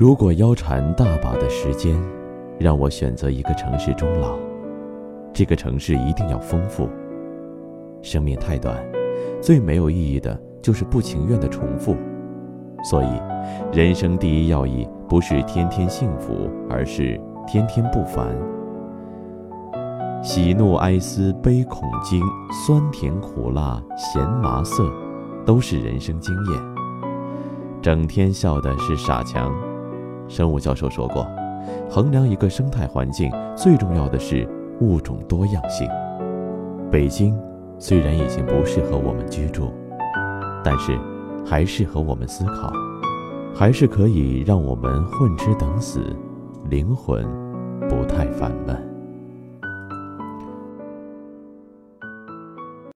[0.00, 1.94] 如果腰缠大把的时间，
[2.58, 4.34] 让我选择一个城市终老，
[5.30, 6.88] 这个城市一定要丰富。
[8.00, 8.82] 生命太短，
[9.42, 11.94] 最没有意义的就是不情愿的重复。
[12.82, 13.08] 所以，
[13.74, 18.26] 人生第一要义不是天天幸福，而是天天不烦。
[20.22, 22.22] 喜怒哀思悲恐惊，
[22.64, 24.82] 酸甜苦辣咸麻涩，
[25.44, 26.62] 都是人生经验。
[27.82, 29.52] 整天笑的是傻强。
[30.30, 31.26] 生物教授说过，
[31.90, 34.48] 衡量一个生态环境，最重要的是
[34.80, 35.88] 物种多样性。
[36.88, 37.36] 北京
[37.78, 39.72] 虽然已经不适合我们居住，
[40.64, 40.96] 但是
[41.44, 42.72] 还适合我们思考，
[43.52, 46.00] 还是可以让我们混吃等死，
[46.68, 47.26] 灵魂
[47.88, 48.89] 不太烦闷。